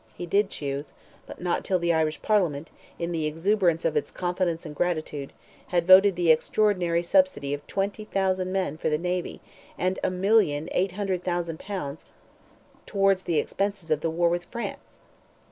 He 0.17 0.25
did 0.25 0.49
choose—but 0.49 1.39
not 1.39 1.63
till 1.63 1.77
the 1.77 1.93
Irish 1.93 2.23
Parliament, 2.23 2.71
in 2.97 3.11
the 3.11 3.27
exuberance 3.27 3.85
of 3.85 3.95
its 3.95 4.09
confidence 4.09 4.65
and 4.65 4.73
gratitude, 4.75 5.31
had 5.67 5.85
voted 5.85 6.15
the 6.15 6.31
extraordinary 6.31 7.03
subsidy 7.03 7.53
of 7.53 7.67
20,000 7.67 8.51
men 8.51 8.77
for 8.79 8.89
the 8.89 8.97
navy, 8.97 9.41
and 9.77 9.99
_a 10.03 10.11
million, 10.11 10.69
eight 10.71 10.93
hundred 10.93 11.23
thousand 11.23 11.59
pounds, 11.59 12.05
towards 12.87 13.21
the 13.21 13.37
expenses 13.37 13.91
of 13.91 14.01
the 14.01 14.09
war 14.09 14.27
with 14.27 14.45
France! 14.45 14.97